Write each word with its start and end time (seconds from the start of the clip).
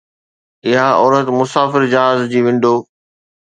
اها 0.65 0.83
عورت 1.01 1.27
مسافر 1.41 1.81
جهاز 1.93 2.19
جي 2.33 2.39
ونڊو 2.49 2.75